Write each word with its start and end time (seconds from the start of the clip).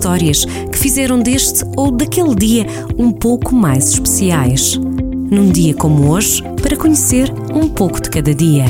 histórias 0.00 0.46
que 0.46 0.78
fizeram 0.78 1.20
deste 1.20 1.62
ou 1.76 1.90
daquele 1.90 2.34
dia 2.34 2.66
um 2.96 3.12
pouco 3.12 3.54
mais 3.54 3.90
especiais. 3.90 4.80
Num 5.30 5.50
dia 5.52 5.74
como 5.74 6.08
hoje, 6.08 6.42
para 6.62 6.74
conhecer 6.74 7.30
um 7.54 7.68
pouco 7.68 8.00
de 8.00 8.08
cada 8.08 8.34
dia. 8.34 8.64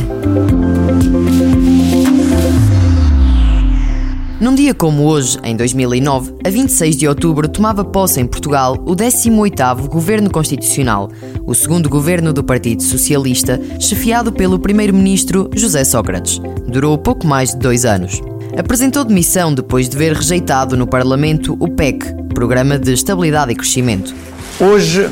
Num 4.41 4.57
dia 4.57 4.75
como 4.75 5.05
hoje, 5.05 5.39
em 5.45 5.55
2009, 5.55 6.35
a 6.45 6.51
26 6.51 6.97
de 6.97 7.07
outubro, 7.07 7.49
tomava 7.49 7.85
posse 7.85 8.21
em 8.21 8.27
Portugal 8.27 8.77
o 8.85 8.97
18º 8.97 9.87
Governo 9.87 10.31
Constitucional, 10.31 11.09
o 11.47 11.55
segundo 11.55 11.89
governo 11.89 12.33
do 12.33 12.43
Partido 12.43 12.83
Socialista, 12.83 13.61
chefiado 13.79 14.33
pelo 14.33 14.59
primeiro-ministro 14.59 15.49
José 15.55 15.85
Sócrates. 15.85 16.41
Durou 16.67 16.99
pouco 16.99 17.25
mais 17.25 17.51
de 17.51 17.59
dois 17.59 17.85
anos. 17.85 18.21
Apresentou 18.59 19.05
demissão 19.05 19.55
depois 19.55 19.89
de 19.89 19.97
ver 19.97 20.13
rejeitado 20.13 20.77
no 20.77 20.87
Parlamento 20.87 21.57
o 21.61 21.69
PEC, 21.69 22.05
Programa 22.35 22.79
de 22.79 22.93
Estabilidade 22.93 23.53
e 23.53 23.55
Crescimento. 23.55 24.13
Hoje, 24.59 25.09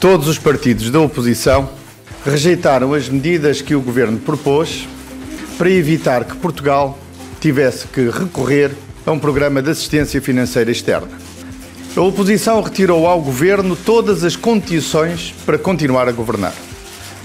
todos 0.00 0.26
os 0.26 0.38
partidos 0.38 0.90
da 0.90 0.98
oposição 1.00 1.68
rejeitaram 2.24 2.94
as 2.94 3.08
medidas 3.08 3.60
que 3.60 3.74
o 3.74 3.80
governo 3.80 4.18
propôs 4.18 4.88
para 5.58 5.70
evitar 5.70 6.24
que 6.24 6.34
Portugal 6.36 6.98
tivesse 7.40 7.86
que 7.88 8.08
recorrer 8.08 8.72
a 9.04 9.12
um 9.12 9.18
programa 9.18 9.60
de 9.60 9.70
assistência 9.70 10.20
financeira 10.20 10.70
externa. 10.70 11.08
A 11.94 12.00
oposição 12.00 12.60
retirou 12.62 13.06
ao 13.06 13.20
governo 13.20 13.76
todas 13.76 14.24
as 14.24 14.34
condições 14.34 15.34
para 15.44 15.58
continuar 15.58 16.08
a 16.08 16.12
governar. 16.12 16.54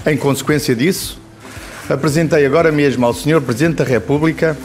Em 0.06 0.16
consequência 0.16 0.76
disso, 0.76 1.18
apresentei 1.88 2.44
agora 2.44 2.70
mesmo 2.70 3.04
ao 3.04 3.14
Sr. 3.14 3.40
Presidente 3.40 3.76
da 3.76 3.84
República 3.84 4.56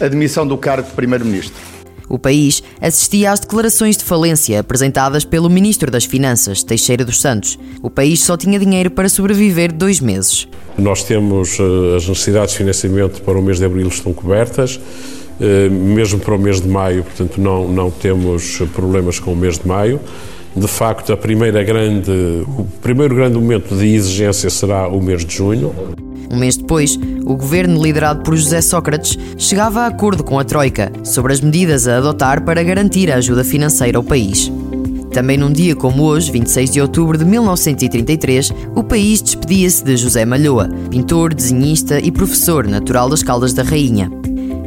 a 0.00 0.08
demissão 0.08 0.46
do 0.46 0.56
cargo 0.56 0.88
de 0.88 0.94
Primeiro-Ministro. 0.94 1.80
O 2.10 2.18
país 2.18 2.60
assistia 2.80 3.30
às 3.30 3.38
declarações 3.38 3.96
de 3.96 4.02
falência 4.02 4.58
apresentadas 4.58 5.24
pelo 5.24 5.48
Ministro 5.48 5.92
das 5.92 6.04
Finanças, 6.04 6.64
Teixeira 6.64 7.04
dos 7.04 7.20
Santos. 7.20 7.56
O 7.80 7.88
país 7.88 8.20
só 8.24 8.36
tinha 8.36 8.58
dinheiro 8.58 8.90
para 8.90 9.08
sobreviver 9.08 9.72
dois 9.72 10.00
meses. 10.00 10.48
Nós 10.76 11.04
temos 11.04 11.56
eh, 11.60 11.96
as 11.96 12.08
necessidades 12.08 12.50
de 12.52 12.58
financiamento 12.58 13.22
para 13.22 13.38
o 13.38 13.42
mês 13.42 13.58
de 13.58 13.64
abril 13.64 13.86
estão 13.86 14.12
cobertas, 14.12 14.80
eh, 15.40 15.68
mesmo 15.68 16.18
para 16.18 16.34
o 16.34 16.38
mês 16.38 16.60
de 16.60 16.66
maio, 16.66 17.04
portanto 17.04 17.40
não, 17.40 17.68
não 17.68 17.92
temos 17.92 18.58
problemas 18.74 19.20
com 19.20 19.32
o 19.32 19.36
mês 19.36 19.60
de 19.60 19.68
maio. 19.68 20.00
De 20.56 20.66
facto, 20.66 21.12
a 21.12 21.16
primeira 21.16 21.62
grande, 21.62 22.10
o 22.10 22.66
primeiro 22.82 23.14
grande 23.14 23.36
momento 23.36 23.76
de 23.76 23.86
exigência 23.86 24.50
será 24.50 24.88
o 24.88 25.00
mês 25.00 25.24
de 25.24 25.36
junho. 25.36 25.72
Um 26.30 26.36
mês 26.36 26.56
depois, 26.56 26.96
o 27.24 27.36
governo 27.36 27.82
liderado 27.82 28.22
por 28.22 28.36
José 28.36 28.60
Sócrates 28.60 29.18
chegava 29.36 29.80
a 29.80 29.86
acordo 29.86 30.22
com 30.22 30.38
a 30.38 30.44
Troika 30.44 30.92
sobre 31.02 31.32
as 31.32 31.40
medidas 31.40 31.88
a 31.88 31.96
adotar 31.96 32.44
para 32.44 32.62
garantir 32.62 33.10
a 33.10 33.16
ajuda 33.16 33.42
financeira 33.42 33.98
ao 33.98 34.04
país. 34.04 34.50
Também 35.12 35.36
num 35.36 35.50
dia 35.50 35.74
como 35.74 36.04
hoje, 36.04 36.30
26 36.30 36.70
de 36.70 36.80
outubro 36.80 37.18
de 37.18 37.24
1933, 37.24 38.52
o 38.76 38.84
país 38.84 39.20
despedia-se 39.20 39.82
de 39.84 39.96
José 39.96 40.24
Malhoa, 40.24 40.68
pintor, 40.88 41.34
desenhista 41.34 41.98
e 41.98 42.12
professor 42.12 42.66
natural 42.68 43.10
das 43.10 43.24
Caldas 43.24 43.52
da 43.52 43.64
Rainha. 43.64 44.08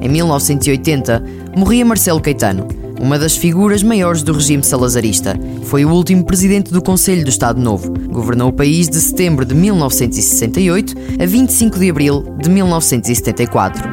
Em 0.02 0.10
1980, 0.10 1.24
morria 1.56 1.86
Marcelo 1.86 2.20
Caetano, 2.20 2.68
uma 3.04 3.20
das 3.20 3.36
figuras 3.36 3.84
maiores 3.84 4.24
do 4.24 4.32
regime 4.32 4.64
salazarista. 4.64 5.38
Foi 5.66 5.84
o 5.84 5.92
último 5.92 6.24
presidente 6.24 6.72
do 6.72 6.82
Conselho 6.82 7.26
do 7.26 7.30
Estado 7.30 7.60
Novo. 7.60 7.92
Governou 8.10 8.48
o 8.48 8.54
país 8.54 8.88
de 8.88 8.96
setembro 8.96 9.44
de 9.44 9.54
1968 9.54 10.96
a 11.22 11.26
25 11.26 11.78
de 11.78 11.90
abril 11.90 12.24
de 12.42 12.50
1974. 12.50 13.84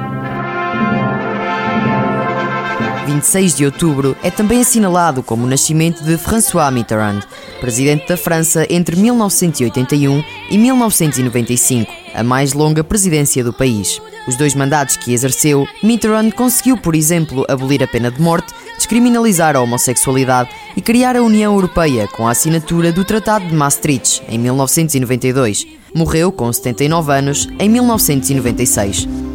26 3.05 3.57
de 3.57 3.65
outubro 3.65 4.17
é 4.23 4.31
também 4.31 4.61
assinalado 4.61 5.25
como 5.25 5.45
o 5.45 5.49
nascimento 5.49 6.05
de 6.05 6.17
François 6.17 6.73
Mitterrand, 6.73 7.23
presidente 7.61 8.07
da 8.07 8.17
França 8.17 8.65
entre 8.71 8.95
1981 8.95 10.23
e 10.49 10.57
1995, 10.57 11.91
a 12.15 12.23
mais 12.23 12.53
longa 12.53 12.85
presidência 12.85 13.43
do 13.43 13.53
país. 13.53 14.01
Os 14.27 14.37
dois 14.37 14.55
mandatos 14.55 14.97
que 14.97 15.13
exerceu, 15.13 15.67
Mitterrand 15.83 16.31
conseguiu, 16.33 16.77
por 16.77 16.95
exemplo, 16.95 17.45
abolir 17.49 17.83
a 17.83 17.87
pena 17.87 18.11
de 18.11 18.21
morte, 18.21 18.53
descriminalizar 18.77 19.57
a 19.57 19.61
homossexualidade 19.61 20.51
e 20.77 20.81
criar 20.81 21.17
a 21.17 21.23
União 21.23 21.55
Europeia 21.55 22.07
com 22.09 22.27
a 22.27 22.31
assinatura 22.31 22.93
do 22.93 23.05
Tratado 23.05 23.47
de 23.47 23.55
Maastricht 23.55 24.23
em 24.29 24.39
1992. 24.39 25.67
Morreu 25.95 26.31
com 26.31 26.53
79 26.53 27.13
anos 27.13 27.49
em 27.59 27.69
1996. 27.69 29.30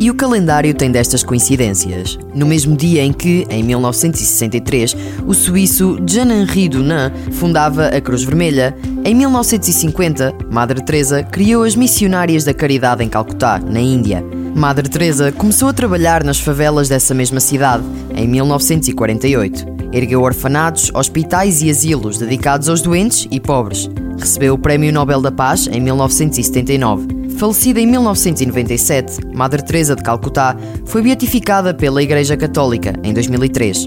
E 0.00 0.10
o 0.10 0.14
calendário 0.14 0.74
tem 0.74 0.90
destas 0.90 1.22
coincidências. 1.22 2.18
No 2.34 2.46
mesmo 2.46 2.76
dia 2.76 3.02
em 3.02 3.12
que, 3.12 3.46
em 3.48 3.62
1963, 3.62 4.96
o 5.26 5.32
suíço 5.32 5.98
Jean-Henri 6.06 6.68
Dunant 6.68 7.12
fundava 7.32 7.86
a 7.86 8.00
Cruz 8.00 8.24
Vermelha, 8.24 8.76
em 9.04 9.14
1950, 9.14 10.34
Madre 10.50 10.82
Teresa 10.82 11.22
criou 11.22 11.62
as 11.62 11.76
Missionárias 11.76 12.44
da 12.44 12.54
Caridade 12.54 13.04
em 13.04 13.08
Calcutá, 13.08 13.58
na 13.58 13.80
Índia. 13.80 14.24
Madre 14.54 14.88
Teresa 14.88 15.32
começou 15.32 15.68
a 15.68 15.72
trabalhar 15.72 16.24
nas 16.24 16.38
favelas 16.38 16.88
dessa 16.88 17.14
mesma 17.14 17.40
cidade 17.40 17.84
em 18.14 18.26
1948. 18.26 19.74
Ergueu 19.92 20.22
orfanatos, 20.22 20.90
hospitais 20.94 21.62
e 21.62 21.70
asilos 21.70 22.18
dedicados 22.18 22.68
aos 22.68 22.80
doentes 22.80 23.28
e 23.30 23.38
pobres. 23.38 23.88
Recebeu 24.18 24.54
o 24.54 24.58
Prémio 24.58 24.92
Nobel 24.92 25.20
da 25.20 25.30
Paz 25.30 25.68
em 25.68 25.80
1979 25.80 27.13
Falecida 27.38 27.80
em 27.80 27.86
1997, 27.86 29.26
Madre 29.34 29.62
Teresa 29.62 29.96
de 29.96 30.02
Calcutá 30.02 30.56
foi 30.86 31.02
beatificada 31.02 31.74
pela 31.74 32.02
Igreja 32.02 32.36
Católica 32.36 32.94
em 33.02 33.12
2003. 33.12 33.86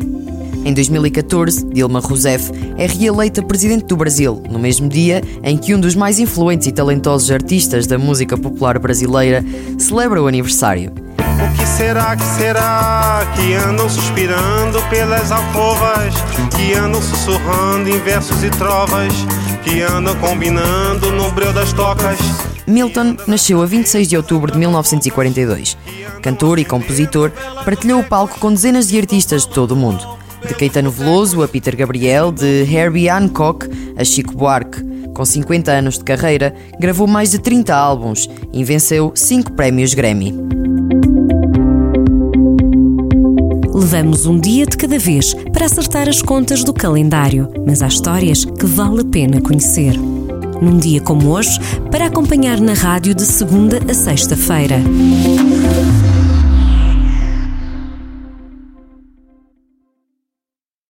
Em 0.65 0.73
2014, 0.73 1.65
Dilma 1.67 2.01
Rousseff 2.01 2.51
é 2.77 2.85
reeleita 2.85 3.41
presidente 3.41 3.85
do 3.85 3.95
Brasil, 3.95 4.43
no 4.49 4.59
mesmo 4.59 4.89
dia 4.89 5.21
em 5.41 5.57
que 5.57 5.73
um 5.73 5.79
dos 5.79 5.95
mais 5.95 6.19
influentes 6.19 6.67
e 6.67 6.73
talentosos 6.73 7.31
artistas 7.31 7.87
da 7.87 7.97
música 7.97 8.37
popular 8.37 8.77
brasileira 8.77 9.43
celebra 9.79 10.21
o 10.21 10.27
aniversário. 10.27 10.91
O 11.17 11.57
que 11.57 11.65
será 11.65 12.17
que 12.17 12.25
será 12.25 13.21
que 13.33 13.53
andam 13.53 13.89
suspirando 13.89 14.81
pelas 14.89 15.31
alcovas, 15.31 16.13
que 16.55 16.73
andam 16.73 17.01
sussurrando 17.01 17.87
em 17.87 17.99
versos 17.99 18.43
e 18.43 18.49
trovas, 18.49 19.13
que 19.63 19.81
andam 19.81 20.15
combinando 20.15 21.11
no 21.13 21.31
breu 21.31 21.53
das 21.53 21.71
tocas? 21.71 22.17
Milton 22.67 23.15
nasceu 23.25 23.61
a 23.61 23.65
26 23.65 24.09
de 24.09 24.17
outubro 24.17 24.51
de 24.51 24.57
1942. 24.57 25.77
Cantor 26.21 26.59
e 26.59 26.65
compositor, 26.65 27.31
partilhou 27.63 28.01
o 28.01 28.03
palco 28.03 28.37
com 28.39 28.51
dezenas 28.51 28.89
de 28.89 28.99
artistas 28.99 29.43
de 29.43 29.53
todo 29.53 29.71
o 29.71 29.75
mundo. 29.75 30.05
De 30.45 30.53
Caetano 30.53 30.91
Veloso 30.91 31.41
a 31.41 31.47
Peter 31.47 31.75
Gabriel, 31.75 32.29
de 32.31 32.63
Herbie 32.69 33.09
Hancock 33.09 33.69
a 33.95 34.03
Chico 34.03 34.35
Buarque. 34.35 34.85
Com 35.13 35.23
50 35.23 35.71
anos 35.71 35.97
de 35.97 36.03
carreira, 36.03 36.53
gravou 36.77 37.07
mais 37.07 37.31
de 37.31 37.39
30 37.39 37.73
álbuns 37.73 38.29
e 38.51 38.63
venceu 38.65 39.13
5 39.15 39.53
prémios 39.53 39.93
Grammy. 39.93 40.35
Levamos 43.73 44.25
um 44.25 44.37
dia 44.37 44.65
de 44.65 44.75
cada 44.75 44.99
vez 44.99 45.33
para 45.53 45.65
acertar 45.65 46.09
as 46.09 46.21
contas 46.21 46.63
do 46.63 46.73
calendário, 46.73 47.49
mas 47.65 47.81
há 47.81 47.87
histórias 47.87 48.43
que 48.43 48.65
vale 48.65 49.01
a 49.01 49.05
pena 49.05 49.39
conhecer 49.39 49.97
num 50.61 50.77
dia 50.77 51.01
como 51.01 51.29
hoje, 51.31 51.59
para 51.91 52.07
acompanhar 52.07 52.59
na 52.59 52.73
rádio 52.73 53.13
de 53.13 53.23
segunda 53.23 53.79
a 53.89 53.93
sexta-feira. 53.93 54.81